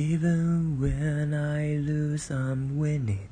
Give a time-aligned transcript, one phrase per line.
[0.00, 3.28] Even when I lose, I'm winning.